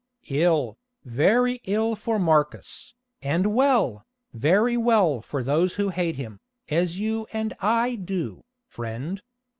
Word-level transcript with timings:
"Ill, 0.31 0.79
very 1.05 1.59
ill 1.65 1.93
for 1.95 2.17
Marcus, 2.17 2.95
and 3.21 3.53
well, 3.53 4.03
very 4.33 4.75
well 4.75 5.21
for 5.21 5.43
those 5.43 5.75
who 5.75 5.89
hate 5.89 6.15
him, 6.15 6.39
as 6.69 6.99
you 6.99 7.27
and 7.31 7.53
I 7.59 7.93
do, 7.93 8.43
friend. 8.67 9.21